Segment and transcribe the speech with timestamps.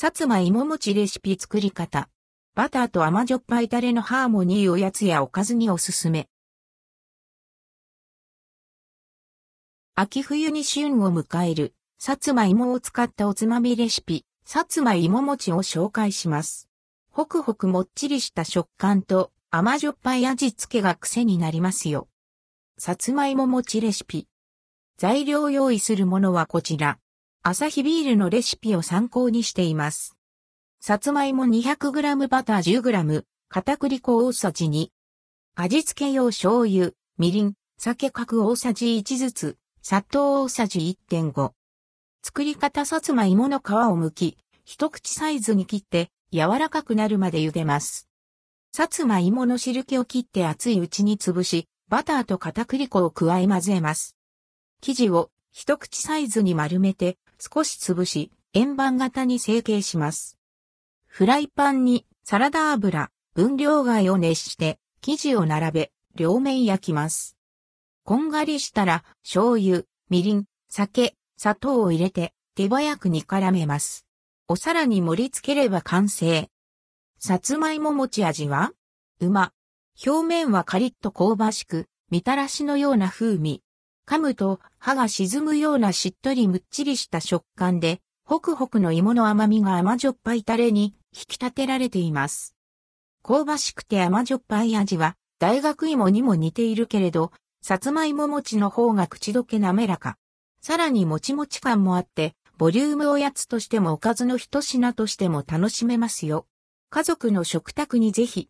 [0.00, 2.08] さつまいも餅レシピ作り方。
[2.54, 6.28] バターと甘じょっぱいタレのハーモニーおやつやおかずにおすすめ。
[9.96, 16.68] 秋冬に旬を迎える、さつまいもを使ったおつまみレシピ、さつまいも餅を紹介します。
[17.10, 22.06] ほくほくもっちりした食感と甘じょっぱい味付けが癖になりますよ。
[22.78, 24.28] さつまいも餅レシピ。
[24.96, 27.00] 材料用意するものはこちら。
[27.42, 30.16] アサヒビールのレシピを参考にしています。
[30.80, 34.88] さつまいも 200g バター 10g、片栗粉大さじ2。
[35.54, 41.52] 味付け用醤油、みりん、酒角大さじ1ずつ、砂糖大さじ1.5。
[42.22, 43.64] 作り方さつまいもの皮を
[43.96, 48.08] 剥き、一口サイズに切って柔らかくなるまで茹でます。
[48.72, 54.16] さつまいもの汁気を切って熱いうちに潰し、バターと片栗粉を加え混ぜます。
[54.82, 60.38] 生地を一口サイズに丸めて少し潰し、円盤型に成形します。
[61.06, 67.36] フライパンにサラダ油、分量貝を熱して生地を並べ、両面焼きます。
[68.04, 74.04] こんがりしたら醤油、みりん、酒、砂糖を入れて手早く煮絡めます。
[74.48, 76.48] お皿に盛り付ければ完成。
[77.20, 78.72] さつまいも餅味は？
[79.20, 79.52] うま。
[80.06, 83.62] 表面はカリッと香ばしく、みたらしのような風味。
[84.08, 92.56] 噛むと歯が沈むようなしっとりむっちりした食感で、ホクホクの芋の甘みが甘じょっぱいタレに引き立てられています。
[93.22, 100.16] 香ばしくて甘じょっぱい味は大学芋にも似ているけれど、さつまいも餅の方が口どけ滑らか。
[100.62, 106.46] さらにもちもち感もあって、ボリュームおやつとしてもおかずの一品としても楽しめますよ。
[106.88, 108.46] 家族の食卓にぜひ